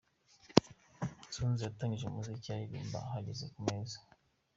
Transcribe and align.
Tonzi 1.33 1.61
yatangiye 1.67 2.05
umuziki 2.09 2.47
aririmba 2.49 2.97
ahagaze 3.07 3.45
ku 3.53 3.59
meza. 3.67 3.97